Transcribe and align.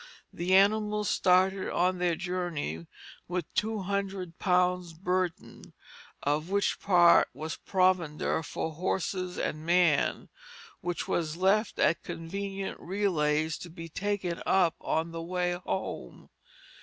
The 0.33 0.55
animals 0.55 1.09
started 1.11 1.71
on 1.71 1.99
their 1.99 2.15
journey 2.15 2.87
with 3.27 3.53
two 3.53 3.81
hundred 3.81 4.39
pounds' 4.39 4.93
burden, 4.93 5.73
of 6.23 6.49
which 6.49 6.79
part 6.79 7.27
was 7.35 7.57
provender 7.57 8.41
for 8.41 8.73
horse 8.73 9.13
and 9.13 9.63
man, 9.63 10.29
which 10.79 11.07
was 11.07 11.37
left 11.37 11.77
at 11.77 12.01
convenient 12.01 12.79
relays 12.79 13.59
to 13.59 13.69
be 13.69 13.89
taken 13.89 14.41
up 14.43 14.73
on 14.79 15.11
the 15.11 15.21
way 15.21 15.51
home. 15.53 16.31